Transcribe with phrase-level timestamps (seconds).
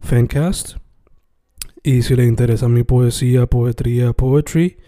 [0.00, 0.76] Fencast.
[1.82, 4.78] Y si le interesa mi poesía, poetría, poetry,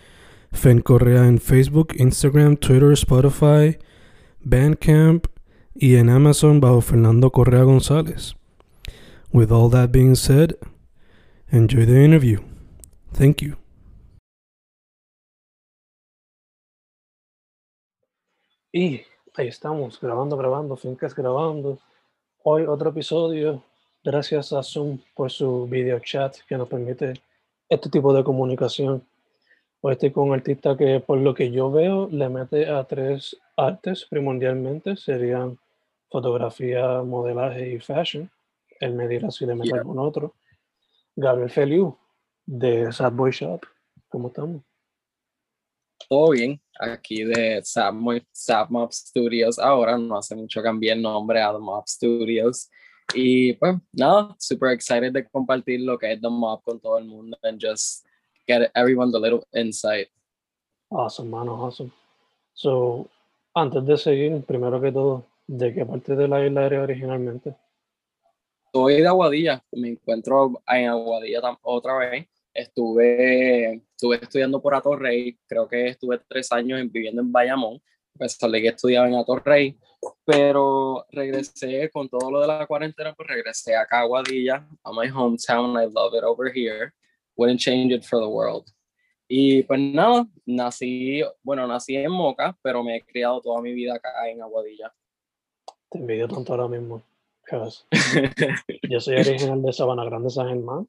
[0.53, 3.78] Fen Correa en Facebook, Instagram, Twitter, Spotify,
[4.41, 5.27] Bandcamp
[5.75, 8.34] y en Amazon bajo Fernando Correa González.
[9.33, 10.56] With all that being said,
[11.50, 12.41] enjoy the interview.
[13.12, 13.56] Thank you.
[18.72, 19.03] Y
[19.34, 21.78] ahí estamos, grabando, grabando, Fincas grabando.
[22.42, 23.62] Hoy otro episodio
[24.03, 27.20] Gracias a Zoom por su video chat que nos permite
[27.69, 29.06] este tipo de comunicación.
[29.83, 33.37] Hoy estoy con un artista que por lo que yo veo le mete a tres
[33.59, 35.59] artes primordialmente, serían
[36.09, 38.31] fotografía, modelaje y fashion.
[38.81, 40.34] Él me dirá si le mete algún otro.
[41.15, 41.98] Gabriel Feliu
[42.47, 43.61] de Sad Boy Shop.
[44.09, 44.62] ¿Cómo estamos?
[46.09, 49.59] Todo bien, aquí de Sad, Mob Studios.
[49.59, 52.71] Ahora no hace mucho cambié el nombre a The Mob Studios.
[53.14, 57.06] Y pues nada, super excited de compartir lo que es The Mob con todo el
[57.06, 58.05] mundo and just
[58.47, 60.08] get everyone the little insight.
[60.91, 61.92] Awesome, mano, awesome.
[62.53, 63.08] So,
[63.54, 67.54] antes de seguir, primero que todo, ¿de qué parte de la isla eres originalmente?
[68.72, 72.27] Soy de Aguadilla, me encuentro en Aguadilla otra vez.
[72.53, 77.81] Estuve, estuve estudiando por Atorrey, creo que estuve tres años viviendo en Bayamón,
[78.16, 79.78] pues salí que estudiaba en Atorrey
[80.25, 85.09] pero regresé con todo lo de la cuarentena, pues regresé acá a Aguadilla, a my
[85.09, 86.93] hometown, I love it over here,
[87.37, 88.66] wouldn't change it for the world.
[89.28, 93.94] Y pues nada, nací, bueno, nací en Moca, pero me he criado toda mi vida
[93.94, 94.92] acá en Aguadilla.
[95.91, 97.03] Te envidio tanto ahora mismo,
[98.88, 100.88] yo soy original de Sabana Grande, San Germán,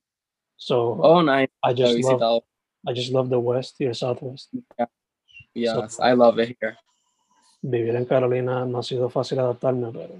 [0.55, 1.49] so oh, nice.
[1.63, 2.43] I just, love,
[2.87, 4.53] I just love the West y el Southwest.
[4.77, 4.87] Yeah.
[5.55, 6.77] Yes, I love it here
[7.61, 10.15] vivir en Carolina no ha sido fácil adaptarme, pero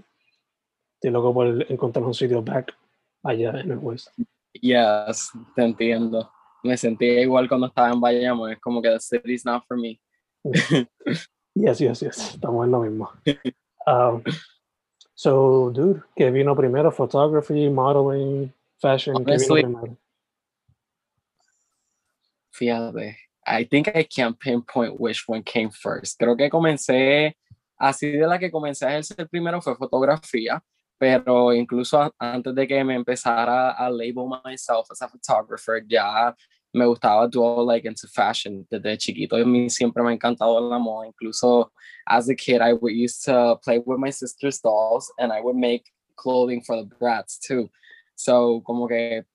[0.95, 2.75] estoy loco por encontrar un sitio back
[3.23, 4.09] allá en el West.
[4.53, 6.31] Yes, te entiendo.
[6.63, 9.99] Me sentía igual cuando estaba en Bayamón, es como que the city's not for me.
[11.55, 13.09] yes, yes, yes, estamos en lo mismo.
[13.87, 14.21] Um,
[15.15, 16.91] so, dude, ¿qué vino primero?
[16.91, 19.97] Photography, modeling, fashion, ¿qué vino primero?
[22.51, 23.17] Fíjate,
[23.51, 26.17] I think I can't pinpoint which one came first.
[26.17, 27.35] Creo que comencé,
[27.79, 30.61] así de la que comencé a ejercer primero fue fotografía,
[30.97, 36.33] pero incluso antes de que me empezara a label myself as a photographer, ya
[36.73, 39.35] me gustaba do like into fashion desde chiquito.
[39.35, 41.07] A mí siempre me ha encantado la moda.
[41.07, 41.71] Incluso
[42.07, 45.57] as a kid, I would used to play with my sister's dolls and I would
[45.57, 47.69] make clothing for the brats too.
[48.15, 49.25] So como que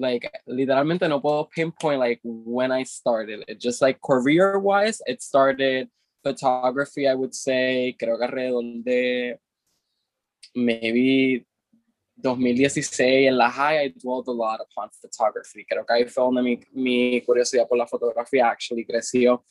[0.00, 3.60] like literalmente no puedo pinpoint like when I started it.
[3.60, 5.88] Just like career wise, it started
[6.22, 9.38] photography, I would say, creo que alrededor de
[10.54, 11.46] maybe
[12.22, 15.66] 2016 en la high, I dwelled a lot upon photography.
[15.70, 19.44] Creo que ahí fue donde mi, mi curiosidad por la fotografía actually creció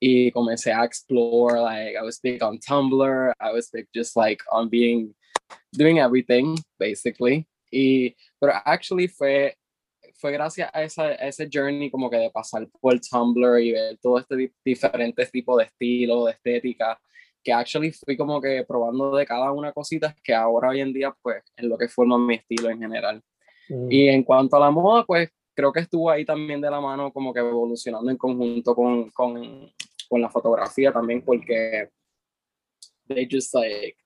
[0.00, 4.42] y comencé a explore, like I was big on Tumblr, I was big just like
[4.50, 5.14] on being,
[5.74, 7.46] doing everything, basically.
[7.70, 9.54] Y, pero actually fue
[10.20, 14.18] fue gracias a, esa, ese journey como que de pasar por Tumblr y ver todo
[14.18, 17.00] este diferentes tipos de estilo, de estética,
[17.42, 21.14] que actually fui como que probando de cada una cosita que ahora hoy en día
[21.22, 23.22] pues es lo que forma mi estilo en general.
[23.68, 23.90] Mm.
[23.90, 27.12] Y en cuanto a la moda, pues creo que estuvo ahí también de la mano
[27.12, 29.72] como que evolucionando en conjunto con, con,
[30.08, 31.88] con la fotografía también porque
[33.08, 33.96] they just like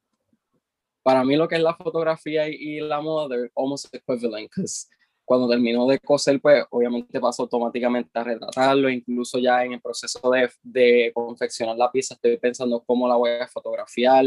[1.02, 4.86] para mí lo que es la fotografía y, y la moda they're almost equivalent because
[5.24, 10.30] cuando terminó de coser, pues obviamente paso automáticamente a retratarlo, incluso ya en el proceso
[10.30, 14.26] de, de confeccionar la pieza estoy pensando cómo la voy a fotografiar,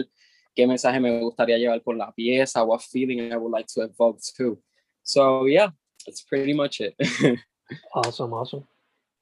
[0.56, 4.20] qué mensaje me gustaría llevar con la pieza, what feeling I would like to evoke
[4.36, 4.60] too.
[5.04, 5.70] So yeah,
[6.06, 6.96] that's pretty much it.
[7.94, 8.64] awesome, awesome.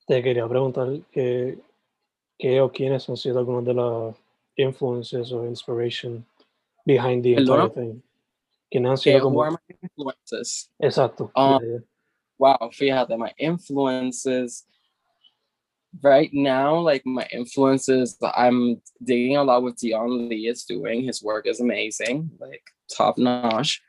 [0.08, 1.58] Te quería preguntar que,
[2.38, 4.16] qué o quiénes han sido algunos de los
[4.56, 6.26] influences or inspiration
[6.86, 8.02] behind the entire thing.
[8.72, 9.52] ¿Quiénes han sido como...
[9.52, 10.70] my influences?
[10.82, 11.32] Exacto.
[11.36, 11.80] Um, yeah.
[12.38, 14.66] Wow, fíjate, my influences
[16.04, 21.04] right now, like my influences, I'm digging a lot with Dion Lee is doing.
[21.04, 22.64] His work is amazing, like
[22.96, 23.82] top notch.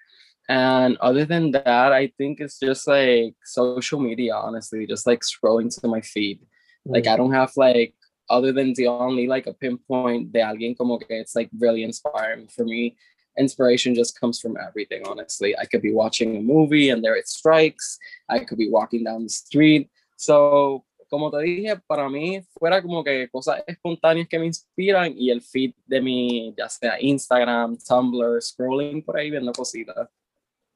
[0.49, 5.75] And other than that, I think it's just like social media, honestly, just like scrolling
[5.81, 6.41] to my feed.
[6.87, 6.95] Mm.
[6.95, 7.95] Like I don't have like
[8.31, 12.49] other than Dion Lee, like a pinpoint de alguien como que it's like really inspiring
[12.49, 12.97] for me.
[13.39, 15.57] Inspiration just comes from everything, honestly.
[15.59, 17.99] I could be watching a movie and there it strikes.
[18.29, 19.91] I could be walking down the street.
[20.17, 25.31] So como te dije, para mí fuera como que cosas espontáneas que me inspiran y
[25.31, 30.09] el feed de mi, ya sea Instagram, Tumblr, scrolling por ahí viendo cositas.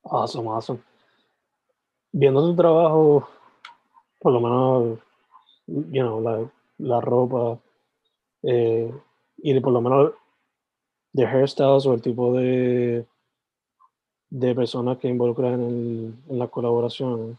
[0.05, 0.81] Awesome, awesome.
[2.13, 3.29] Viendo tu trabajo,
[4.21, 4.99] por lo menos,
[5.67, 7.61] you know, la, la ropa
[8.43, 8.93] eh,
[9.39, 10.13] y por lo menos
[11.13, 13.07] de hairstyles o el tipo de,
[14.31, 17.39] de personas que involucran en, en la colaboración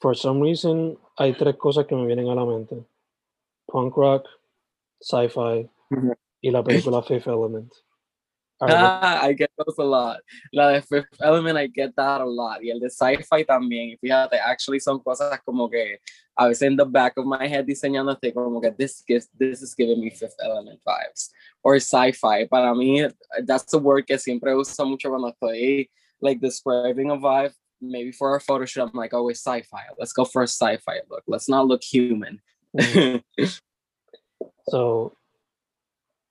[0.00, 2.84] for some reason, hay tres cosas que me vienen a la mente.
[3.66, 4.26] Punk rock,
[5.00, 5.68] sci-fi
[6.40, 7.72] y la película Fifth Element.
[8.60, 10.20] I get those a lot.
[10.52, 12.62] La de Fifth Element, I get that a lot.
[12.62, 13.90] Y el de sci-fi también.
[13.90, 15.98] Y fíjate, actually son cosas como que
[16.36, 19.74] a veces in the back of my head diseñándote como que this, gives, this is
[19.74, 21.30] giving me Fifth Element vibes.
[21.62, 22.46] Or sci-fi.
[22.46, 23.10] Para mí,
[23.46, 25.88] that's the word que siempre uso mucho cuando estoy
[26.20, 29.82] like describing a vibe maybe for a photo shoot, I'm like, oh, it's sci-fi.
[29.98, 31.24] Let's go for a sci-fi look.
[31.26, 32.40] Let's not look human.
[32.76, 33.44] Mm-hmm.
[34.68, 35.16] so,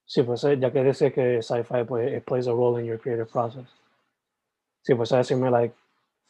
[0.10, 2.98] si fuese, eh, ya que dice que sci-fi pues, it plays a role in your
[2.98, 3.68] creative process.
[4.82, 5.76] Si fuese a decirme like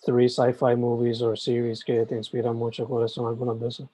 [0.05, 3.89] three sci-fi movies or series que te inspiran mucho, ¿cuáles son algunas de esas?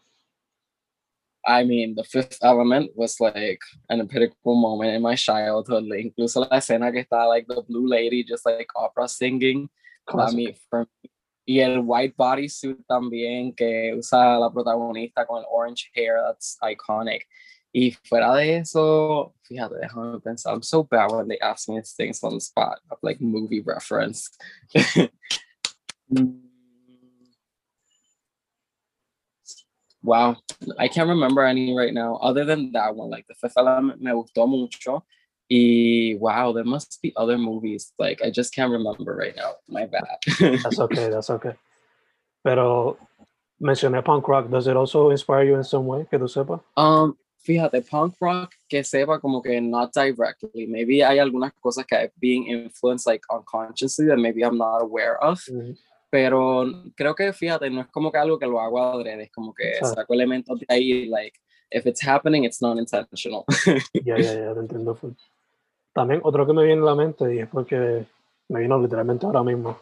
[1.47, 5.83] I mean, the fifth element was like an empirical moment in my childhood.
[5.83, 9.69] Like, Incluso la escena que está like the blue lady just like opera singing.
[10.07, 11.11] I mean, for me,
[11.47, 17.21] Y el white bodysuit también que usa la protagonista con el orange hair, that's iconic.
[17.77, 20.53] Y fuera de eso, fíjate, déjame pensar.
[20.53, 24.29] I'm so bad when they ask me things on the spot of like movie reference.
[30.01, 30.37] wow,
[30.79, 32.15] I can't remember any right now.
[32.21, 35.03] Other than that one, like the Fifth Element me gustó mucho.
[35.51, 37.91] Y wow, there must be other movies.
[37.99, 39.55] Like I just can't remember right now.
[39.67, 40.19] My bad.
[40.63, 41.09] that's okay.
[41.09, 41.55] That's okay.
[42.41, 42.97] Pero
[43.61, 44.49] mencioné punk rock.
[44.49, 46.07] Does it also inspire you in some way?
[46.09, 46.61] Que tú sepas.
[46.77, 50.67] Um, fíjate, punk rock que sepa como que not directly.
[50.67, 55.39] Maybe hay algunas cosas que being influenced like unconsciously that maybe I'm not aware of.
[55.47, 55.73] Mm-hmm.
[56.09, 56.65] Pero
[56.95, 59.75] creo que fíjate, no es como que algo que lo hago adrede, es como que
[59.81, 61.37] saco elementos de ahí, like
[61.71, 63.45] if it's happening, it's not intentional.
[63.93, 64.97] Ya, ya, ya, te entiendo.
[65.93, 68.05] También otro que me viene a la mente y es porque
[68.49, 69.77] me vino literalmente ahora mismo.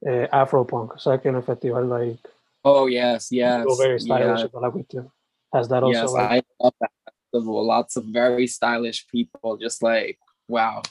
[0.00, 2.28] Eh, Afropunk, ¿sabes que en el festival like
[2.62, 3.64] Oh yes, yes.
[3.78, 4.60] very stylish yeah.
[4.60, 5.10] la cuestión.
[5.52, 6.90] Has that also yes, like, I love that.
[7.32, 10.18] Lots of very stylish people, just like
[10.48, 10.82] wow.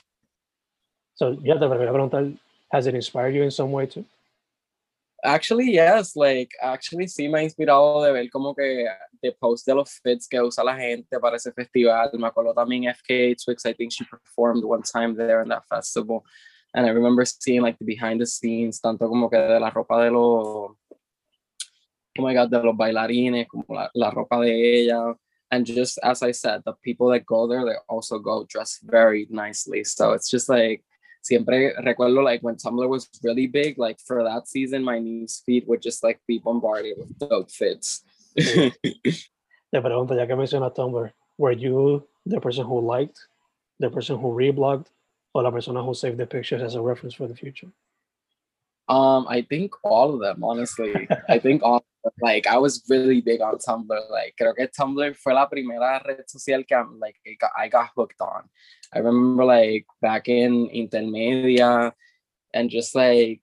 [1.16, 2.38] So yeah, te preguntar,
[2.72, 4.06] has it inspired you in some way too?
[5.24, 8.86] Actually, yes, like, actually sí me ha inspirado de ver como que
[9.22, 12.12] the post de los fits que usa la gente para ese festival.
[12.14, 16.24] Me acuerdo también FKA Twigs, I think she performed one time there in that festival.
[16.76, 20.04] And I remember seeing like the behind the scenes, tanto como que de la ropa
[20.04, 20.76] de los,
[22.20, 25.16] oh my God, de los bailarines, como la, la ropa de ella.
[25.50, 29.28] And just as I said, the people that go there, they also go dressed very
[29.30, 29.84] nicely.
[29.84, 30.84] So it's just like,
[31.22, 35.66] siempre recuerdo like when Tumblr was really big, like for that season, my news feed
[35.68, 38.04] would just like be bombarded with dope fits.
[38.36, 43.20] Te pregunto, ya que mencionas Tumblr, were you the person who liked,
[43.80, 44.88] the person who reblogged,
[45.34, 47.68] or the person who saved the pictures as a reference for the future?
[48.90, 51.08] Um, I think all of them, honestly.
[51.30, 51.86] I think all
[52.22, 54.10] like I was really big on Tumblr.
[54.10, 57.18] Like creo que Tumblr fue la primera red social que I'm, like
[57.58, 58.44] I got hooked on.
[58.94, 61.92] I remember like back in intermedia
[62.54, 63.42] and just like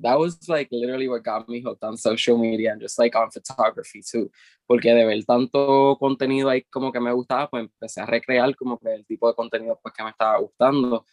[0.00, 3.30] that was like literally what got me hooked on social media and just like on
[3.30, 4.30] photography too.
[4.66, 8.78] Porque de ver tanto contenido ahí como que me gustaba, pues empecé a recrear como
[8.78, 11.04] que el tipo de contenido pues que me estaba gustando.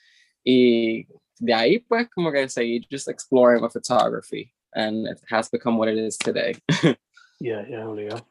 [0.45, 1.05] Y
[1.39, 5.89] de ahí pues como que seguí just exploring with photography and it has become what
[5.89, 6.55] it is today.
[7.39, 8.25] yeah, yeah, obligado.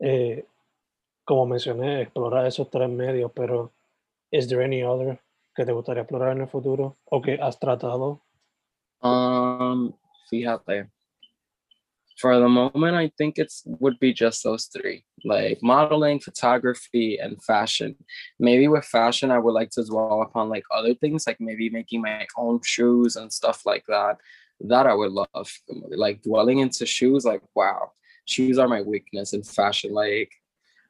[0.00, 0.44] Eh,
[1.24, 3.72] como mencioné, explorar esos tres medios, pero
[4.30, 5.18] is there any other
[5.54, 8.20] que te gustaría explorar en el futuro o que has tratado?
[9.00, 9.92] Um,
[10.28, 10.90] fíjate,
[12.16, 17.42] for the moment, I think it's would be just those three, like modeling, photography, and
[17.42, 17.96] fashion.
[18.38, 22.02] Maybe with fashion, I would like to dwell upon like other things, like maybe making
[22.02, 24.18] my own shoes and stuff like that.
[24.60, 25.50] That I would love,
[25.90, 27.24] like dwelling into shoes.
[27.24, 27.90] Like wow,
[28.26, 29.92] shoes are my weakness in fashion.
[29.92, 30.30] Like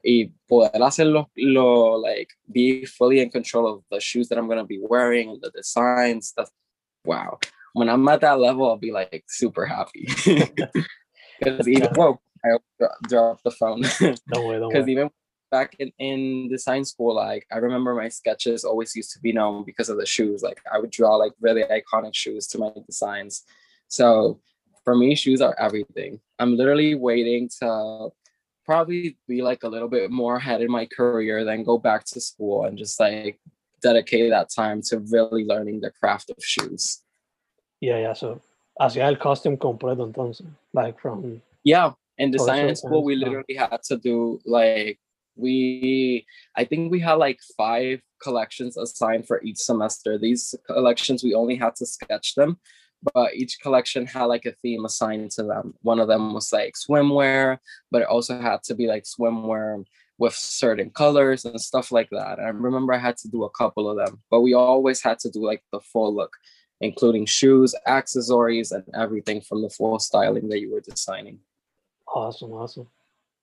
[0.05, 4.67] y poder hacerlo, lo, like be fully in control of the shoes that I'm gonna
[4.67, 6.29] be wearing the designs.
[6.29, 6.51] Stuff.
[7.07, 7.39] Wow.
[7.73, 10.07] When I'm at that level, I'll be like super happy.
[11.39, 12.57] Because even whoa, I
[13.09, 13.83] dropped the phone.
[14.33, 15.11] Don't worry, don't Because even
[15.51, 19.65] back in, in design school, like I remember my sketches always used to be known
[19.65, 20.43] because of the shoes.
[20.43, 23.45] Like I would draw like really iconic shoes to my designs.
[23.89, 24.41] So
[24.85, 26.21] for me, shoes are everything.
[26.39, 28.11] I'm literally waiting to
[28.65, 32.21] probably be like a little bit more ahead in my career, then go back to
[32.21, 33.39] school and just like
[33.83, 37.03] dedicate that time to really learning the craft of shoes.
[37.81, 38.13] Yeah, yeah.
[38.15, 38.41] So,
[38.79, 43.83] hacía el costume completo entonces, like from Yeah, in that's design school, we literally had
[43.85, 44.99] to do like
[45.37, 46.27] we
[46.57, 50.19] I think we had like five collections assigned for each semester.
[50.19, 52.59] These collections we only had to sketch them,
[53.15, 55.75] but each collection had like a theme assigned to them.
[55.83, 57.59] One of them was like swimwear,
[57.91, 59.85] but it also had to be like swimwear
[60.19, 62.39] with certain colors and stuff like that.
[62.39, 65.31] I remember I had to do a couple of them, but we always had to
[65.31, 66.37] do like the full look,
[66.81, 71.39] including shoes, accessories, and everything from the full styling that you were designing.
[72.07, 72.87] awesome, awesome.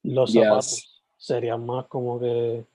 [0.03, 0.43] Los Yes.
[0.45, 2.65] zapatos serían más como que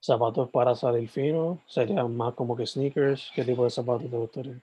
[0.00, 3.30] zapatos para salir fino, serían más como que sneakers.
[3.34, 4.60] ¿Qué tipo de zapatos te gustaría?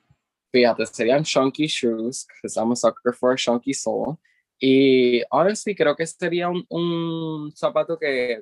[0.52, 4.18] Fíjate, serían chunky shoes, because I'm a sucker for a chunky sole.
[4.60, 8.42] Y honestly, creo que sería un, un zapato que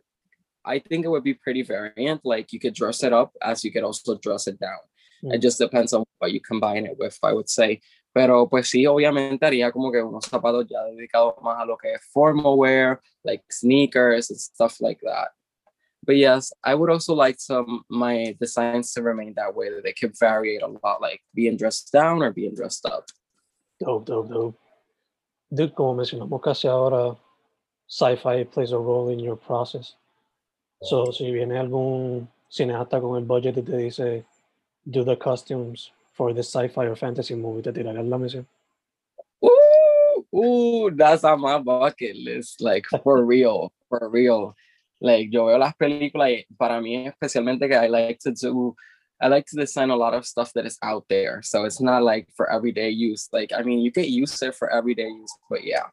[0.64, 2.22] I think it would be pretty variant.
[2.24, 4.80] Like you could dress it up as you could also dress it down.
[5.32, 7.82] It just depends on what you combine it with, I would say.
[8.14, 11.94] Pero pues sí, obviamente haría como que unos zapatos ya dedicados más a lo que
[11.94, 15.30] es formal wear, like sneakers and stuff like that.
[16.06, 19.94] But yes, I would also like some my designs to remain that way, that they
[19.94, 23.06] could vary a lot, like being dressed down or being dressed up.
[23.80, 24.60] Dope, dope, dope.
[25.54, 27.18] Dude, como mencionamos casi ahora,
[27.88, 29.96] sci-fi plays a role in your process.
[30.82, 34.26] So, si viene algún cineasta con el budget y te dice,
[34.90, 38.46] do the costumes for the sci-fi or fantasy movie, te tirarás la misión.
[39.44, 44.56] Ooh, ooh, that's on my bucket list, like for real, for real.
[45.02, 48.76] Like yo veo las películas para mí especialmente que I like to do,
[49.22, 51.42] I like to design a lot of stuff that is out there.
[51.42, 53.28] So it's not like for everyday use.
[53.34, 55.88] Like I mean, you get used to it for everyday use, but yeah.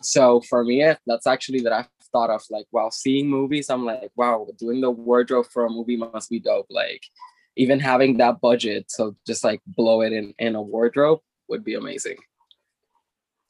[0.00, 4.10] So for me, that's actually that I've thought of like while seeing movies, I'm like,
[4.16, 6.66] wow, doing the wardrobe for a movie must be dope.
[6.70, 7.02] Like
[7.60, 11.74] even having that budget so just like blow it in in a wardrobe would be
[11.74, 12.16] amazing.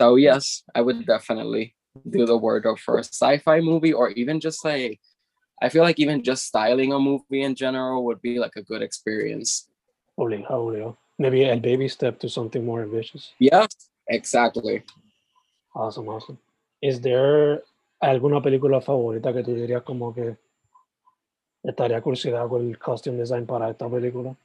[0.01, 1.77] So yes, I would definitely
[2.09, 4.99] do the wardrobe for a sci-fi movie or even just like
[5.63, 8.83] I feel like even just styling a movie in general would be like a good
[8.83, 9.69] experience.
[10.19, 10.97] Obligado, obligado.
[11.19, 13.33] Maybe a baby step to something more ambitious.
[13.39, 13.69] Yes,
[14.09, 14.83] exactly.
[15.75, 16.39] Awesome, awesome.
[16.81, 17.63] Is there
[18.03, 20.37] alguna película favorita que tú dirías como que
[21.63, 24.37] estaría curiosidad con el costume design para esta película?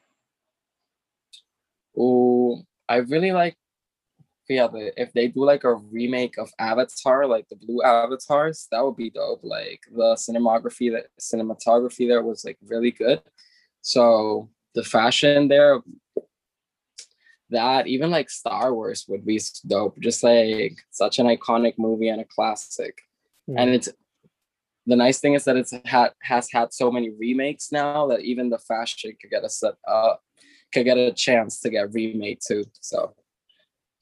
[1.98, 3.57] Ooh, I really like
[4.48, 8.95] yeah, if they do like a remake of Avatar, like the blue avatars, that would
[8.95, 9.41] be dope.
[9.43, 13.22] Like the cinematography that cinematography there was like really good.
[13.81, 15.81] So the fashion there,
[17.50, 20.00] that even like Star Wars would be dope.
[20.00, 23.01] Just like such an iconic movie and a classic.
[23.48, 23.74] And mm.
[23.74, 23.89] it's
[24.86, 28.50] the nice thing is that it's had has had so many remakes now that even
[28.50, 30.15] the fashion could get a set uh
[30.74, 32.63] could get a chance to get remade too.
[32.82, 33.15] So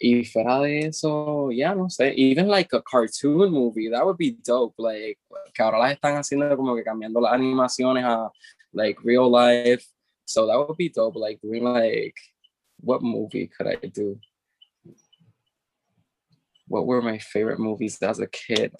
[0.01, 4.31] y fuera de eso, yeah, no sé, even like a cartoon movie, that would be
[4.31, 4.75] dope.
[4.77, 5.17] Like
[5.53, 8.29] que ahora las están haciendo como que cambiando las animaciones a
[8.73, 9.85] like real life.
[10.25, 11.15] So that would be dope.
[11.15, 12.15] Like doing like
[12.81, 14.19] what movie could I do?
[16.67, 18.73] What were my favorite movies as a kid?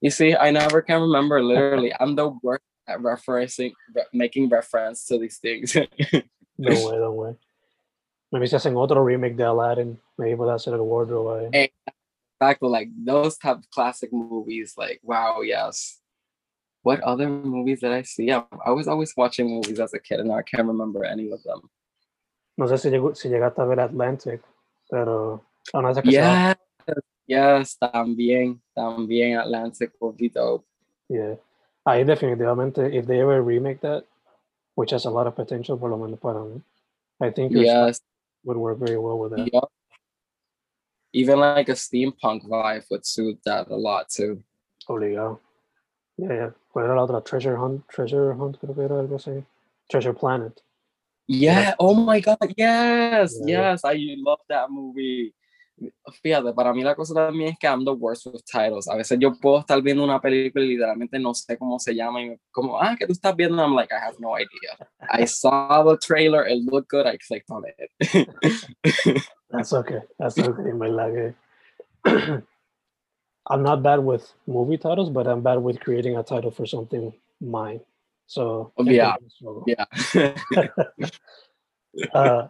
[0.00, 1.42] You see, I never can remember.
[1.42, 5.74] Literally, I'm the worst at referencing, re- making reference to these things.
[5.74, 7.36] no way, don't worry.
[8.30, 11.70] Maybe si hacen otro remake de Aladdin, maybe puede hacer el wardrobe ahí.
[12.40, 14.74] exactly, like those type of classic movies.
[14.76, 16.00] Like, wow, yes.
[16.82, 18.30] What other movies did I see?
[18.30, 21.42] I, I was always watching movies as a kid, and I can't remember any of
[21.42, 21.68] them.
[22.56, 24.40] No sé si, llegó, si llegaste a ver Atlantis,
[24.90, 26.58] pero vez que se va-
[27.28, 30.64] Yes, también, también Atlantis would be dope.
[31.08, 31.36] yeah.
[31.86, 34.04] Ahí definitivamente, if they ever remake that,
[34.74, 36.60] which has a lot of potential, por lo menos para mí,
[37.20, 38.00] I think Yes,
[38.44, 39.52] would work very well with that.
[39.52, 39.70] yup.
[41.14, 44.42] even like a steampunk vibe would suit that a lot too.
[44.88, 45.38] Obligado.
[46.18, 46.50] Yeah, yeah.
[46.74, 47.24] ¿Cuál era la otra?
[47.24, 49.44] Treasure Hunt, Treasure Hunt, creo que era algo así.
[49.90, 50.60] Treasure Planet.
[51.26, 51.74] Yeah.
[51.78, 52.36] Oh my God.
[52.56, 53.34] Yes.
[53.44, 53.72] Yeah.
[53.72, 53.80] Yes.
[53.84, 55.34] I love that movie.
[56.22, 58.88] Fíjate, para mí la cosa también es que I'm the worst with titles.
[58.88, 62.22] A veces yo puedo estar viendo una película y literalmente no sé cómo se llama
[62.22, 63.62] y como, ah, que tú estás viendo?
[63.62, 64.76] I'm like, I have no idea.
[65.10, 67.90] I saw the trailer, it looked good, I clicked on it.
[69.50, 70.00] That's okay.
[70.18, 70.72] That's okay.
[70.72, 71.34] verdad
[72.04, 72.42] que-
[73.50, 77.12] I'm not bad with movie titles, but I'm bad with creating a title for something
[77.40, 77.80] mine.
[78.26, 79.16] So Yeah.
[79.66, 79.86] yeah.
[82.12, 82.48] Uh,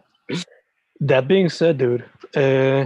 [0.99, 2.85] that being said, dude, da,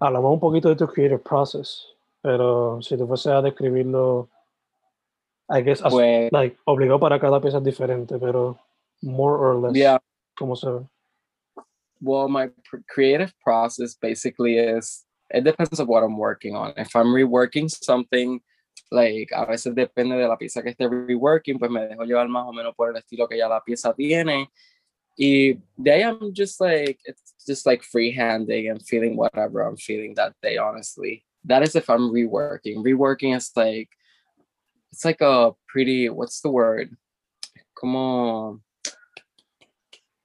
[0.00, 1.86] hablamos un poquito de tu creative process,
[2.20, 4.28] pero si tú fuese a describirlo,
[5.48, 8.58] I guess, as- Pues, like, obligado para cada pieza es diferente, pero
[9.02, 9.98] more or less, yeah.
[10.36, 10.86] ¿cómo se ve?
[12.00, 12.50] Well, my
[12.88, 16.72] creative process basically is it depends on what I'm working on.
[16.76, 18.40] If I'm reworking something,
[18.90, 22.44] like a veces depende de la pieza que esté reworking, pues me dejo llevar más
[22.46, 24.50] o menos por el estilo que ya la pieza tiene.
[25.16, 30.14] Y de ahí I'm just like it's just like freehanding and feeling whatever I'm feeling
[30.14, 31.24] that day, honestly.
[31.44, 32.78] That is if I'm reworking.
[32.78, 33.88] Reworking is like
[34.92, 36.96] it's like a pretty what's the word?
[37.80, 38.60] Come on.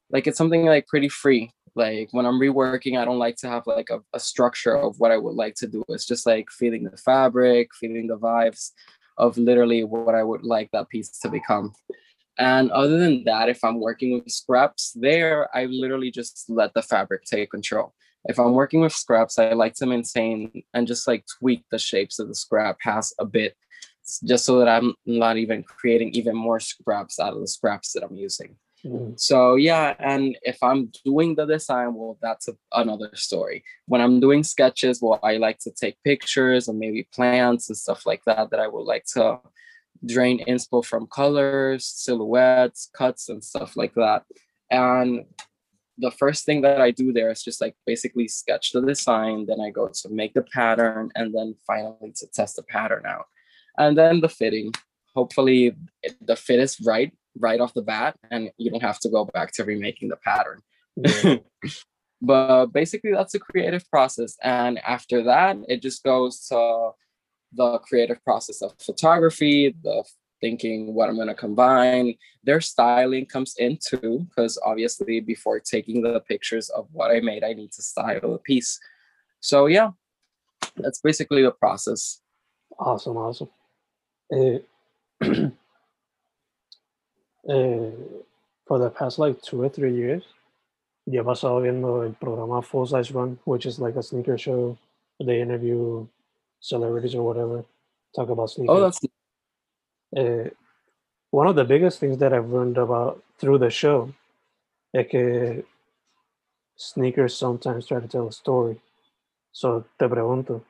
[0.10, 3.66] Like it's something like pretty free like when i'm reworking i don't like to have
[3.68, 6.84] like a, a structure of what i would like to do it's just like feeling
[6.84, 8.72] the fabric feeling the vibes
[9.18, 11.72] of literally what i would like that piece to become
[12.40, 16.82] and other than that if i'm working with scraps there i literally just let the
[16.82, 17.94] fabric take control.
[18.26, 22.20] If i'm working with scraps i like to maintain and just like tweak the shapes
[22.20, 23.56] of the scrap has a bit
[24.26, 28.04] just so that i'm not even creating even more scraps out of the scraps that
[28.04, 28.58] i'm using.
[28.86, 33.64] Mm, so yeah, and if I'm doing the design, well, that's a, another story.
[33.88, 38.06] When I'm doing sketches, well, I like to take pictures and maybe plants and stuff
[38.06, 39.40] like that that I would like to
[40.06, 44.24] drain inspo from colors, silhouettes, cuts, and stuff like that.
[44.70, 45.26] And
[45.98, 49.60] the first thing that I do there is just like basically sketch the design, then
[49.60, 53.26] I go to make the pattern, and then finally to test the pattern out.
[53.78, 54.72] And then the fitting.
[55.16, 55.76] Hopefully,
[56.22, 59.52] the fit is right right off the bat, and you don't have to go back
[59.54, 60.62] to remaking the pattern.
[60.96, 61.38] yeah.
[62.22, 64.36] but basically, that's a creative process.
[64.44, 66.92] And after that, it just goes to
[67.58, 70.04] the creative process of photography, the
[70.40, 72.16] thinking what I'm going to combine.
[72.44, 77.44] Their styling comes in too, because obviously, before taking the pictures of what I made,
[77.44, 78.80] I need to style the piece.
[79.40, 79.92] So, yeah,
[80.78, 82.22] that's basically the process.
[82.80, 83.50] Awesome, awesome.
[84.32, 84.60] Eh,
[85.24, 85.50] eh,
[88.68, 90.24] for the past like two or three years,
[91.06, 94.78] ya he pasado viendo el programa Full Size Run, which is like a sneaker show.
[95.20, 96.06] They interview
[96.60, 97.64] celebrities or whatever,
[98.16, 98.76] talk about sneakers.
[98.76, 99.00] Oh, that's
[100.16, 100.50] Eh,
[101.32, 104.14] one of the biggest things that I've learned about through the show
[104.94, 105.64] is que
[106.76, 108.80] sneakers sometimes try to tell a story.
[109.52, 110.64] So te pregunto,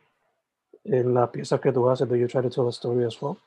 [0.85, 3.37] en la pieza que tú haces, do you try to tell a story as well?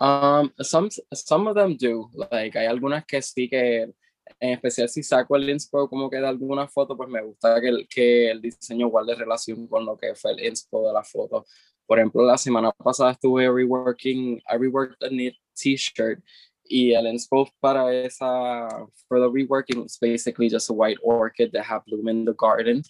[0.00, 2.08] Um, some some of them do.
[2.14, 3.92] Like hay algunas que sí que
[4.40, 7.68] en especial si saco el inspo como que de alguna foto, pues me gusta que
[7.68, 11.44] el, que el diseño guarde relación con lo que fue el inspo de la foto.
[11.86, 16.22] Por ejemplo, la semana pasada estuve reworking, I reworked a knit t-shirt
[16.64, 18.68] y el inspo para esa,
[19.08, 22.82] for the reworking was basically just a white orchid that had bloom in the garden.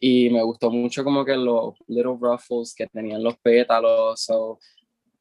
[0.00, 4.18] Y me gustó mucho como que los little ruffles que tenían los pétalos.
[4.18, 4.58] So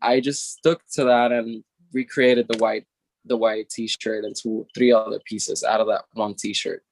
[0.01, 2.87] I just stuck to that and recreated the white
[3.25, 6.83] the white t-shirt and two three other pieces out of that one t-shirt.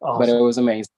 [0.00, 0.92] But it was amazing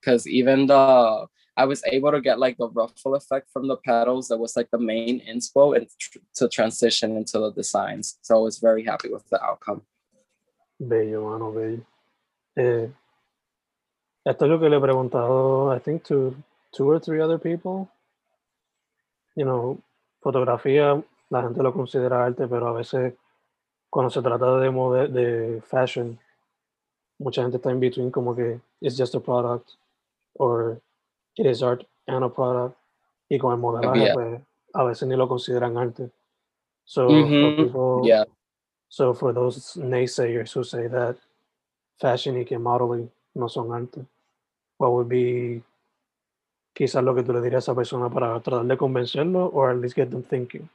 [0.00, 4.28] because even the I was able to get like the ruffle effect from the petals
[4.28, 8.18] that was like the main inspo and tr- to transition into the designs.
[8.22, 9.82] So I was very happy with the outcome.
[10.78, 11.84] Bello, mano, bello.
[12.56, 12.88] Eh,
[14.24, 16.36] esto es lo que le he preguntado, I think, to
[16.72, 17.88] two or three other people.
[19.34, 19.82] You know,
[20.22, 23.14] fotografía, la gente lo considera arte, pero a veces
[23.90, 26.18] cuando se trata de, mode- de fashion,
[27.18, 29.70] mucha gente está in between como que it's just a product
[30.34, 30.80] or
[31.36, 32.76] it is art and a product.
[33.30, 34.12] Y con el modelaje, Yeah.
[34.14, 34.40] pues,
[34.74, 36.10] a veces ni lo consideran arte.
[36.84, 38.24] So, for Mhm, people, Yeah.
[38.90, 41.16] So for those naysayers who say that
[42.00, 44.06] fashion y que modeling no son arte,
[44.78, 45.62] what would be
[46.74, 49.76] quizás lo que tú le dirías a esa persona para tratar de convencerlo or at
[49.76, 50.68] least get them thinking?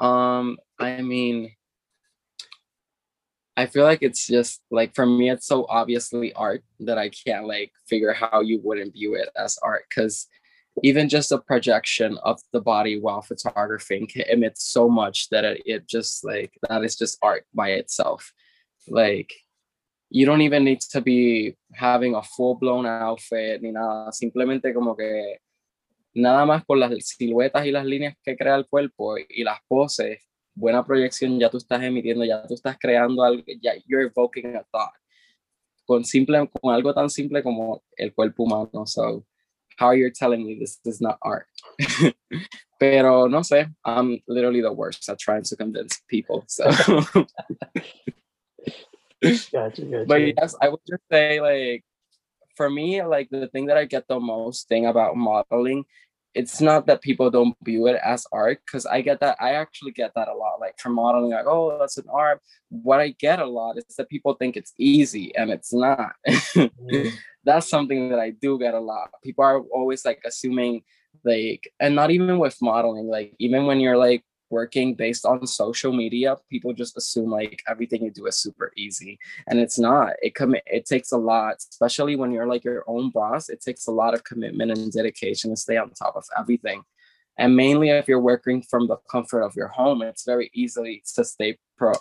[0.00, 1.52] Um, I mean,
[3.56, 7.46] I feel like it's just like for me, it's so obviously art that I can't
[7.46, 10.26] like figure how you wouldn't view it as art because
[10.82, 15.62] even just a projection of the body while photographing can emit so much that it,
[15.64, 18.32] it just like that is just art by itself.
[18.88, 19.32] Like
[20.10, 24.94] you don't even need to be having a full blown outfit ni nada, simplemente como
[24.94, 25.38] que
[26.16, 30.20] nada más con las siluetas y las líneas que crea el cuerpo y las poses
[30.56, 34.64] buena proyección, ya tú estás emitiendo, ya tú estás creando algo, ya you're evoking a
[34.72, 34.92] thought.
[35.86, 38.86] Con, simple, con algo tan simple como el cuerpo humano.
[38.86, 39.24] So,
[39.78, 41.46] how are you telling me this is not art?
[42.80, 46.44] Pero no sé, I'm literally the worst at trying to convince people.
[46.48, 46.64] So.
[49.22, 50.04] gotcha, gotcha.
[50.08, 51.84] But yes, I would just say like
[52.56, 55.84] for me, like the thing that I get the most thing about modeling
[56.36, 59.92] it's not that people don't view it as art because I get that I actually
[59.92, 62.40] get that a lot like for modeling like oh that's an art.
[62.68, 66.12] What I get a lot is that people think it's easy and it's not.
[66.28, 67.10] Mm.
[67.44, 69.10] that's something that I do get a lot.
[69.24, 70.82] People are always like assuming
[71.24, 75.92] like and not even with modeling like even when you're like working based on social
[75.92, 79.18] media, people just assume like everything you do is super easy.
[79.46, 80.14] And it's not.
[80.22, 83.48] It commit it takes a lot, especially when you're like your own boss.
[83.48, 86.82] It takes a lot of commitment and dedication to stay on top of everything.
[87.38, 91.24] And mainly if you're working from the comfort of your home, it's very easy to
[91.24, 91.92] stay pro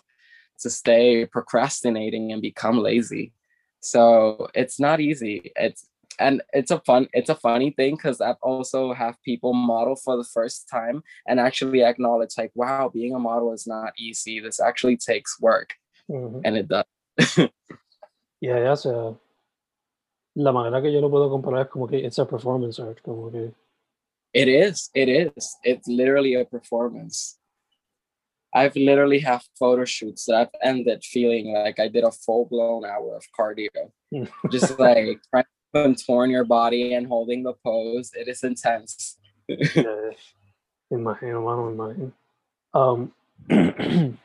[0.60, 3.34] to stay procrastinating and become lazy.
[3.82, 5.52] So it's not easy.
[5.58, 5.86] It's
[6.20, 10.18] and it's a fun it's a funny thing because i've also have people model for
[10.18, 14.40] the first time and actually acknowledge like wow being a model is not easy.
[14.40, 15.76] This actually takes work.
[16.10, 16.42] Mm-hmm.
[16.46, 17.50] and it does.
[18.42, 19.16] Yeah ya sea
[20.36, 23.32] la manera que yo lo puedo comparar es como que it's a performance art como
[23.32, 23.54] que
[24.34, 25.58] it is it is.
[25.64, 27.40] It's literally a performance.
[28.54, 32.86] I've literally have photo shoots that I've ended feeling like I did a full blown
[32.86, 33.92] hour of cardio,
[34.52, 38.12] just like trying torn your body and holding the pose.
[38.16, 39.18] It is intense.
[40.92, 42.12] imagino, mano, imagino.
[42.74, 43.12] Um,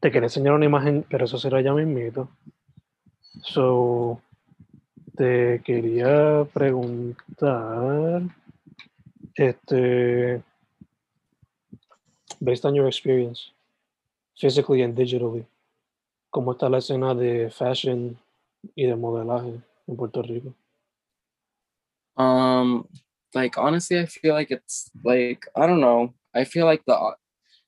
[0.00, 2.28] te quería enseñar una imagen, pero eso será ya mismito.
[3.42, 4.20] So,
[5.16, 8.22] te quería preguntar,
[9.34, 10.42] este,
[12.40, 13.52] based on your experience,
[14.36, 15.46] physically and digitally,
[16.30, 18.18] ¿cómo está la escena de fashion
[18.74, 19.60] y de modelaje?
[19.90, 20.54] In Puerto Rico?
[22.16, 22.88] Um,
[23.34, 26.14] like honestly, I feel like it's like I don't know.
[26.34, 27.14] I feel like the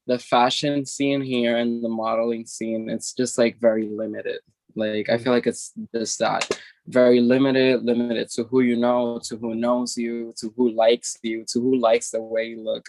[0.07, 4.41] the fashion scene here and the modeling scene, it's just like very limited.
[4.75, 6.49] Like I feel like it's just that
[6.87, 11.45] very limited, limited to who you know, to who knows you, to who likes you,
[11.49, 12.89] to who likes the way you look.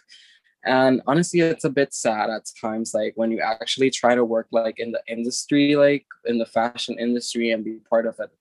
[0.65, 4.47] And honestly, it's a bit sad at times, like when you actually try to work
[4.51, 8.31] like in the industry, like in the fashion industry and be part of it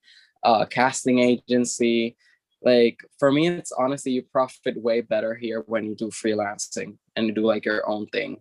[0.42, 2.16] uh, casting agency.
[2.62, 7.26] Like for me, it's honestly you profit way better here when you do freelancing and
[7.26, 8.38] you do like your own thing.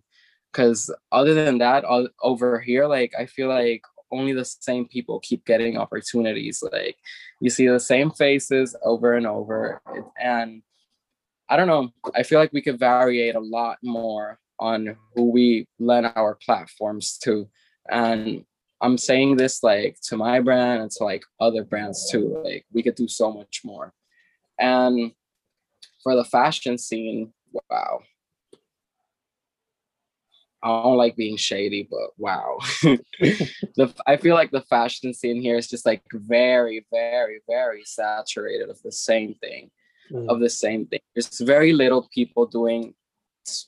[0.52, 5.18] Cause other than that, all, over here, like I feel like only the same people
[5.20, 6.62] keep getting opportunities.
[6.70, 6.96] Like
[7.40, 9.80] you see the same faces over and over,
[10.20, 10.62] and
[11.48, 11.90] I don't know.
[12.14, 17.18] I feel like we could variate a lot more on who we lend our platforms
[17.18, 17.48] to,
[17.90, 18.44] and
[18.82, 22.42] I'm saying this like to my brand and to like other brands too.
[22.44, 23.94] Like we could do so much more.
[24.58, 25.12] And
[26.02, 27.32] for the fashion scene,
[27.70, 28.02] wow.
[30.64, 32.58] I don't like being shady, but wow.
[32.82, 38.68] the I feel like the fashion scene here is just like very, very, very saturated
[38.68, 39.70] of the same thing,
[40.10, 40.28] mm.
[40.28, 41.00] of the same thing.
[41.14, 42.94] There's very little people doing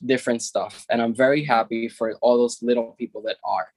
[0.05, 3.67] different stuff, and I'm very happy for all those little people that are.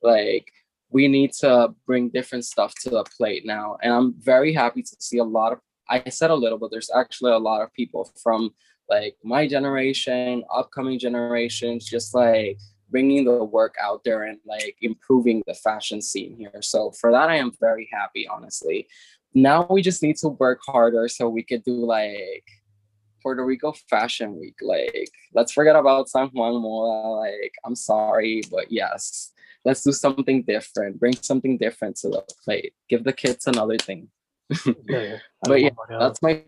[0.00, 0.52] Like
[0.90, 3.76] we need to bring different stuff to the plate now.
[3.82, 6.90] And I'm very happy to see a lot of, I said a little, but there's
[6.94, 8.54] actually a lot of people from
[8.88, 12.58] like my generation, upcoming generations, just like
[12.90, 16.62] bringing the work out there and like improving the fashion scene here.
[16.62, 18.88] So for that, I am very happy, honestly.
[19.34, 22.44] Now we just need to work harder so we could do like
[23.22, 24.56] Puerto Rico Fashion Week.
[24.62, 27.18] Like, let's forget about San Juan Moda.
[27.20, 29.32] Like, I'm sorry, but yes,
[29.64, 30.98] let's do something different.
[30.98, 32.74] Bring something different to the plate.
[32.88, 34.08] Give the kids another thing.
[34.88, 36.44] Yeah, but yeah that's my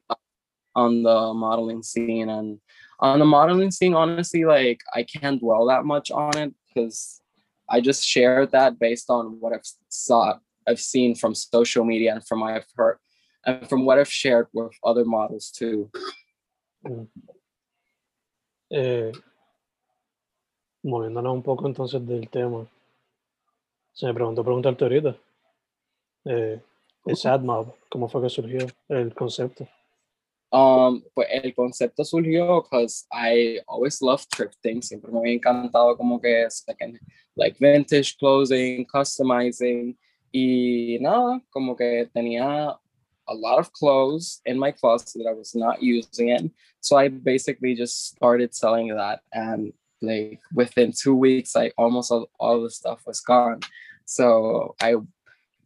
[0.74, 2.28] on the modeling scene.
[2.28, 2.60] And
[3.00, 7.20] on the modeling scene honestly like i can't dwell that much on it because
[7.68, 12.26] i just shared that based on what i've saw i've seen from social media and
[12.26, 12.98] from what i've heard
[13.46, 15.90] and from what i've shared with other models too.
[16.86, 17.08] Mm.
[18.72, 19.12] eh,
[20.82, 22.66] moviéndonos un poco entonces del tema
[24.00, 25.14] Se me preguntó preguntarte ahorita.
[26.24, 26.58] Eh,
[27.04, 29.68] el Sad Mob, ¿cómo fue que surgió el concepto?
[30.50, 34.80] Um, pues el concepto surgió because I always loved thrifting.
[34.80, 36.98] Siempre me había encantado como que second,
[37.36, 39.98] like vintage clothing, customizing.
[40.32, 42.70] Y nada, como que tenía
[43.28, 46.50] a lot of clothes in my closet that I was not using it.
[46.80, 49.20] So I basically just started selling that.
[49.30, 53.60] And like within two weeks, I almost all, all the stuff was gone.
[54.10, 54.96] So I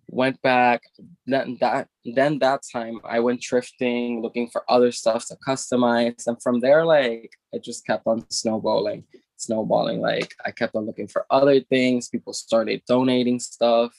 [0.08, 0.82] went back
[1.26, 6.40] then that then that time i went thrifting looking for other stuff to customize and
[6.42, 9.02] from there like it just kept on snowballing
[9.36, 13.92] snowballing like i kept on looking for other things people started donating stuff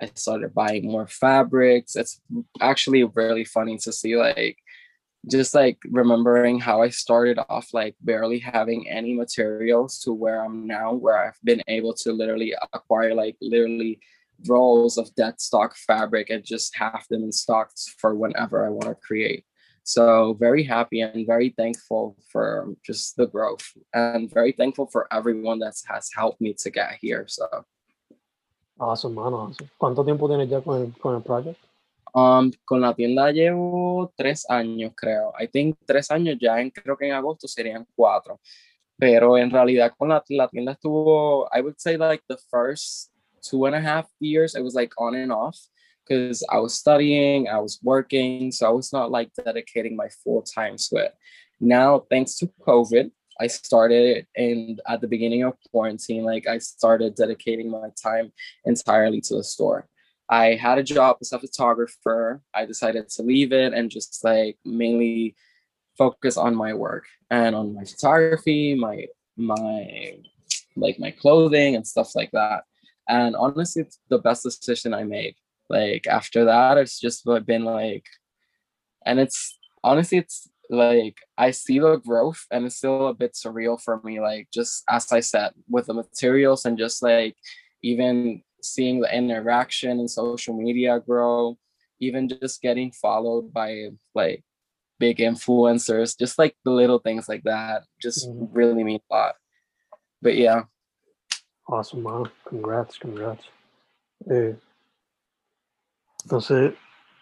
[0.00, 2.20] i started buying more fabrics it's
[2.60, 4.58] actually really funny to see like
[5.30, 10.66] just like remembering how i started off like barely having any materials to where i'm
[10.66, 14.00] now where i've been able to literally acquire like literally
[14.48, 18.88] rolls of dead stock fabric and just have them in stocks for whenever I want
[18.88, 19.44] to create.
[19.84, 25.58] So very happy and very thankful for just the growth and very thankful for everyone
[25.60, 27.24] that has helped me to get here.
[27.26, 27.46] So
[28.78, 29.68] awesome, man, awesome.
[29.80, 31.58] ¿Cuánto tiempo tienes ya con el, con el project?
[32.14, 35.32] Um, con la tienda llevo tres años, creo.
[35.38, 38.40] I think tres años ya, en, creo que en agosto serían cuatro.
[38.98, 43.10] Pero en realidad con la, la tienda estuvo, I would say like the first
[43.42, 45.58] two and a half years, it was like on and off
[46.06, 50.42] because I was studying, I was working, so I was not like dedicating my full
[50.42, 51.14] time to it.
[51.60, 57.14] Now, thanks to COVID, I started and at the beginning of quarantine, like I started
[57.14, 58.32] dedicating my time
[58.64, 59.88] entirely to the store.
[60.32, 62.40] I had a job as a photographer.
[62.54, 65.36] I decided to leave it and just like mainly
[65.98, 70.14] focus on my work and on my photography, my my
[70.74, 72.64] like my clothing and stuff like that.
[73.10, 75.34] And honestly, it's the best decision I made.
[75.68, 78.06] Like after that, it's just been like,
[79.04, 83.78] and it's honestly, it's like I see the growth and it's still a bit surreal
[83.78, 84.18] for me.
[84.18, 87.36] Like just as I said, with the materials and just like
[87.82, 91.58] even seeing the interaction in social media grow,
[92.00, 94.44] even just getting followed by like
[94.98, 98.52] big influencers, just like the little things like that, just mm-hmm.
[98.52, 99.34] really mean a lot.
[100.20, 100.64] But yeah,
[101.68, 102.30] Awesome, man.
[102.44, 103.44] Congrats, congrats.
[104.28, 104.54] Eh,
[106.24, 106.74] entonces,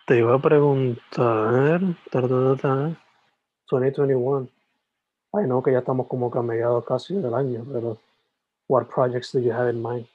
[0.07, 2.97] te iba a preguntar, ta, ta, ta,
[3.69, 4.51] 2021.
[5.33, 7.99] I know que ya estamos como que a mediados casi del año, pero
[8.67, 10.09] what projects do you have in mind?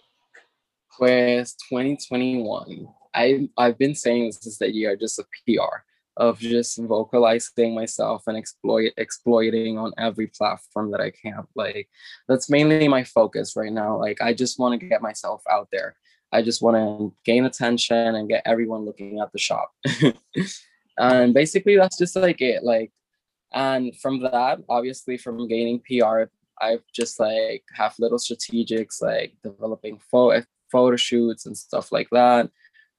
[0.98, 2.88] Pues 2021.
[3.14, 5.84] I I've been saying this is the year just a PR
[6.18, 11.44] of just vocalizing myself and exploit exploiting on every platform that I can.
[11.54, 11.90] Like
[12.30, 13.98] that's mainly my focus right now.
[13.98, 15.98] Like I just want to get myself out there.
[16.32, 19.72] I just want to gain attention and get everyone looking at the shop.
[20.98, 22.64] and basically that's just like it.
[22.64, 22.92] Like
[23.54, 26.24] and from that, obviously from gaining PR,
[26.62, 32.50] I've just like have little strategics like developing photo photo shoots and stuff like that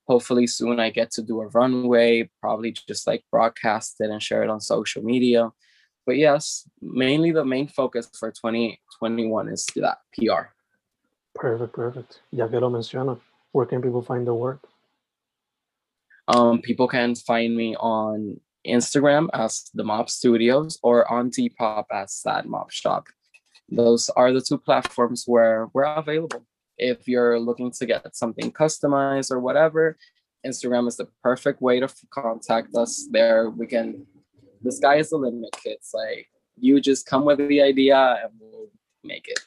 [0.06, 4.42] hopefully soon I get to do a runway, probably just like broadcast it and share
[4.42, 5.50] it on social media.
[6.06, 10.52] But yes, mainly the main focus for 2021 is that PR.
[11.34, 12.20] Perfect, perfect.
[12.30, 13.18] Ya que lo menciona,
[13.52, 14.60] where can people find the work?
[16.28, 22.12] Um, people can find me on Instagram as the Mob Studios or on Depop as
[22.14, 23.06] Sad Mob Shop.
[23.68, 26.46] Those are the two platforms where we're available
[26.78, 29.96] if you're looking to get something customized or whatever,
[30.44, 33.08] Instagram is the perfect way to contact us.
[33.10, 34.06] There, we can.
[34.62, 35.90] The sky is the limit, kids.
[35.92, 38.70] Like you just come with the idea and we'll
[39.04, 39.40] make it.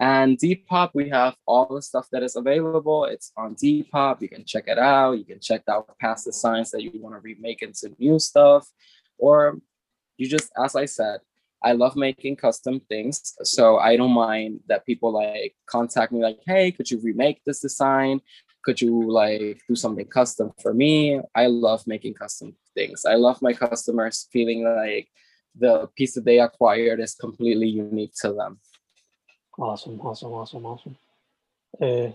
[0.00, 3.04] And Depop, we have all the stuff that is available.
[3.04, 4.22] It's on Depop.
[4.22, 5.18] You can check it out.
[5.18, 8.68] You can check out past designs that you want to remake into new stuff,
[9.18, 9.58] or
[10.16, 11.20] you just, as I said,
[11.62, 13.34] I love making custom things.
[13.42, 17.60] So I don't mind that people like contact me like, hey, could you remake this
[17.60, 18.20] design?
[18.64, 21.20] Could you like do something custom for me?
[21.34, 23.04] I love making custom things.
[23.04, 25.08] I love my customers feeling like
[25.56, 28.60] the piece that they acquired is completely unique to them.
[29.58, 30.96] Awesome, awesome, awesome, awesome.
[31.80, 32.12] Eh,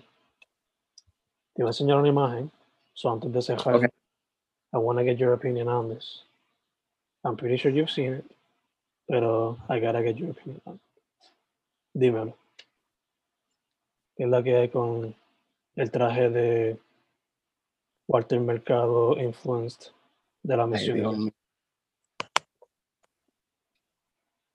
[1.56, 2.52] te voy a enseñar una imagen.
[2.94, 3.88] So antes de cerrar, okay.
[4.74, 6.24] I want to get your opinion on this.
[7.24, 8.33] I'm pretty sure you've seen it.
[9.13, 10.82] Pero I gotta get your opinion.
[11.93, 12.36] Dímelo.
[14.17, 15.15] ¿Qué es la que hay con
[15.76, 16.80] el traje de
[18.08, 19.91] Walter Mercado influenced
[20.41, 21.32] de la misión?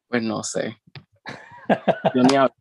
[0.09, 0.77] Pues no sé.
[2.17, 2.53] Yo ni hablo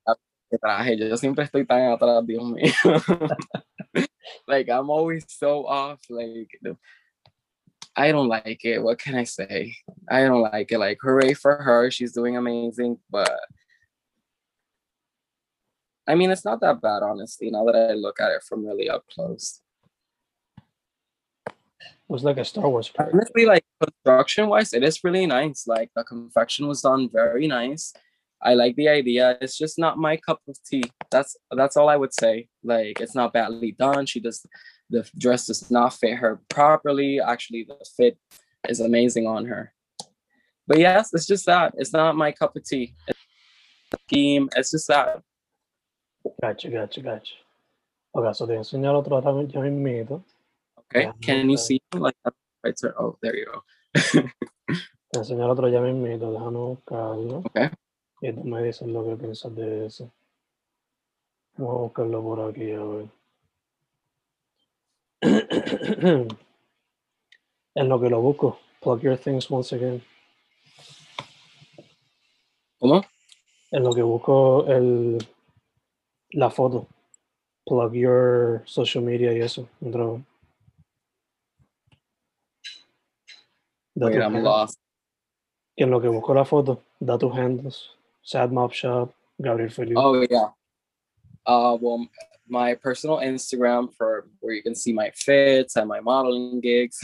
[0.51, 2.71] de traje, yo siempre estoy tan atrás, Dios mío.
[4.45, 5.99] like I'm always so off.
[6.12, 6.60] Like
[7.95, 8.83] I don't like it.
[8.83, 9.73] What can I say?
[10.10, 10.80] I don't like it.
[10.80, 11.91] Like hooray for her.
[11.91, 13.39] She's doing amazing, but
[16.08, 18.89] I mean it's not that bad, honestly, now that I look at it from really
[18.89, 19.62] up close.
[21.48, 22.88] It was like a Star Wars.
[22.88, 23.10] park.
[23.13, 25.67] Honestly, like construction wise, it is really nice.
[25.67, 27.93] Like the confection was done very nice.
[28.41, 29.38] I like the idea.
[29.41, 30.84] It's just not my cup of tea.
[31.12, 32.48] That's that's all I would say.
[32.63, 34.06] Like it's not badly done.
[34.06, 34.46] She does
[34.89, 37.20] the dress does not fit her properly.
[37.20, 38.17] Actually, the fit
[38.70, 39.74] is amazing on her.
[40.67, 41.73] But yes, it's just that.
[41.77, 42.93] It's not my cup of tea.
[43.08, 43.19] It's
[44.03, 44.49] scheme.
[44.56, 45.21] It's just that.
[46.41, 47.34] Gotcha, gotcha, gotcha.
[48.13, 50.23] Ok, so te enseñar otro ahora ya mismito.
[50.77, 51.12] Okay.
[51.21, 52.15] Can you see like
[52.63, 52.93] right there?
[52.99, 53.63] Oh, there you go.
[53.93, 54.21] Te
[55.13, 56.32] voy a enseñar otro ya mismito.
[56.32, 57.43] Déjame buscarlo.
[57.45, 57.69] Okay.
[58.21, 60.12] Y tú me dices lo que piensas de eso.
[61.58, 63.08] Vamos a buscarlo por aquí, a ver.
[67.75, 70.01] en lo que lo busco, plug your things once again.
[73.71, 75.17] En lo que busco el,
[76.32, 76.88] la foto,
[77.65, 79.67] plug your social media y eso.
[83.95, 84.80] Da Wait, I'm lost.
[85.75, 87.89] y en lo que busco la foto, da tus handles.
[88.23, 89.97] Sad Mob Shop, Gabriel Felipe.
[89.97, 90.49] Oh yeah.
[91.45, 92.08] Uh, well,
[92.47, 96.99] my personal Instagram for where you can see my fits and my modeling gigs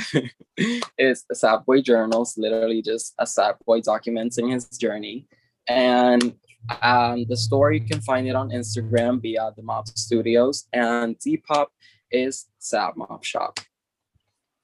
[0.97, 2.37] is Sad Boy Journals.
[2.37, 5.27] Literally just a sad boy documenting his journey,
[5.67, 6.35] and
[6.81, 11.67] um, the store you can find it on Instagram via the Mob Studios, and Depop
[12.11, 13.59] is Sad Mob Shop.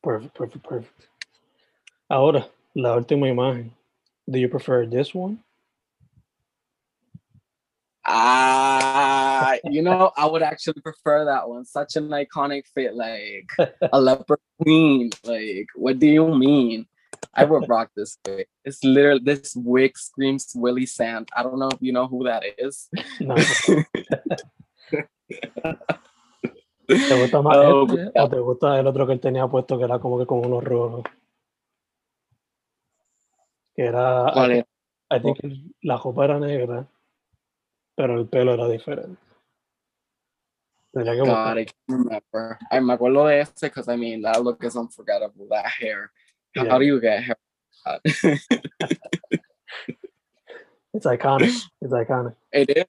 [0.01, 1.07] Perfect, perfect, perfect.
[2.09, 3.71] Ahora, la última imagen.
[4.29, 5.39] Do you prefer this one?
[8.05, 11.65] Ah, you know, I would actually prefer that one.
[11.65, 13.49] Such an iconic fit, like
[13.91, 15.11] a leopard queen.
[15.23, 16.87] Like, what do you mean?
[17.33, 18.47] I would rock this wig.
[18.65, 21.29] It's literally this wig screams Willie Sand.
[21.35, 22.89] I don't know if you know who that is.
[23.19, 23.35] No.
[26.87, 29.83] ¿Te gusta más Oh, este o te gusta el otro que él tenía puesto que
[29.83, 31.03] era como que con unos rojos?
[33.75, 34.65] Que era, ¿Cuál es?
[35.11, 36.87] I think el- la ropa era negra,
[37.95, 39.21] pero el pelo era diferente.
[40.91, 41.57] Tendría que God.
[41.59, 42.57] I remember.
[42.71, 45.47] I me acuerdo de este because I mean that look is unforgettable.
[45.49, 46.11] That hair.
[46.55, 46.69] How, Yeah.
[46.71, 47.37] how do you get hair?
[50.93, 51.53] It's iconic.
[51.81, 52.35] It's iconic.
[52.51, 52.85] it is.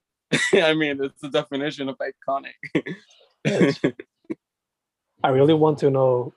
[0.63, 2.55] I mean, it's the definition of iconic.
[5.23, 6.33] I really want to know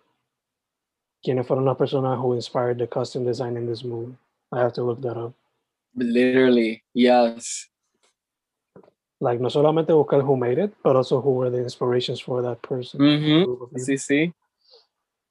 [1.24, 4.14] quiénes fueron las personas who inspired the costume design in this movie.
[4.52, 5.32] I have to look that up.
[5.96, 7.68] Literally, yes.
[9.20, 12.60] Like, no solamente buscar who made it, but also who were the inspirations for that
[12.62, 13.00] person.
[13.00, 13.78] Mm-hmm.
[13.78, 14.32] See, see,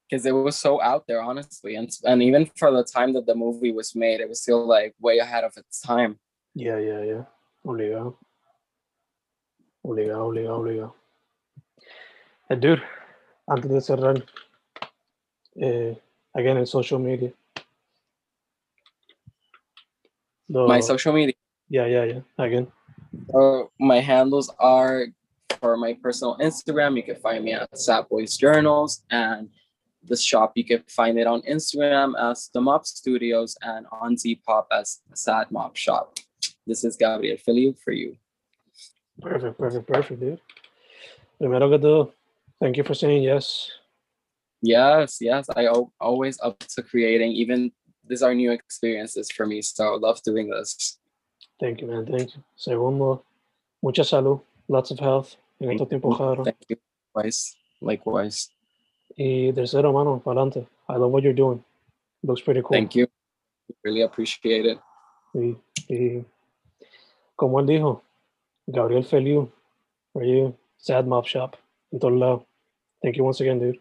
[0.08, 3.34] because it was so out there, honestly, and and even for the time that the
[3.34, 6.18] movie was made, it was still like way ahead of its time.
[6.54, 7.24] Yeah, yeah, yeah.
[7.66, 8.16] Obligado.
[9.84, 10.92] Obligado, obligado, obligado.
[12.50, 12.82] And dude,
[13.50, 14.22] antes de cerrar,
[15.60, 15.94] eh,
[16.34, 17.32] again, in social media.
[20.48, 21.34] The- My social media,
[21.68, 22.20] Yeah, yeah, yeah.
[22.38, 22.66] Again.
[23.34, 25.06] uh, my handles are
[25.60, 26.96] for my personal Instagram.
[26.96, 29.48] You can find me at Sad Boys Journals, and
[30.06, 34.66] the shop you can find it on Instagram as the Mob Studios and on Depop
[34.70, 36.18] as Sad Mob Shop.
[36.66, 38.16] This is Gabriel Filiu for you.
[39.20, 40.40] Perfect, perfect, perfect, dude.
[41.38, 42.12] Primero que todo,
[42.60, 43.70] thank you for saying yes.
[44.62, 45.48] Yes, yes.
[45.54, 47.32] I al- always up to creating.
[47.32, 47.72] Even
[48.06, 50.98] these are new experiences for me, so I love doing this.
[51.60, 52.06] Thank you, man.
[52.06, 52.42] Thank you.
[52.56, 53.24] Segundo,
[53.82, 56.44] mucha salud, lots of health en estos tiempos.
[56.44, 56.76] Thank you.
[57.14, 57.56] Likewise.
[57.80, 58.48] Likewise.
[59.16, 60.68] Y tercero, mano, para adelante.
[60.88, 61.62] I love what you're doing.
[62.22, 62.76] Looks pretty cool.
[62.76, 63.06] Thank you.
[63.82, 64.78] Really appreciate it.
[65.34, 65.56] Y,
[65.88, 66.24] y
[67.36, 68.02] como él dijo,
[68.66, 69.50] Gabriel Feliu,
[70.12, 71.56] for you, Sad Mob Shop,
[71.92, 72.42] en todos lados.
[73.02, 73.80] Thank you once again, dude.